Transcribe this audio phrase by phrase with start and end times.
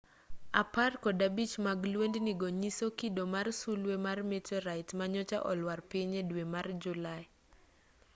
[0.63, 6.11] apar kod abich mag lwendni go nyiso kido mar sulwe mar meteorite manyocha olwar piny
[6.21, 7.25] e dwe mar julai